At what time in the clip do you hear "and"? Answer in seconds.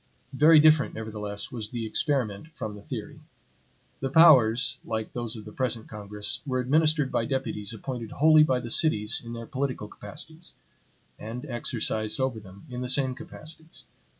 11.19-11.45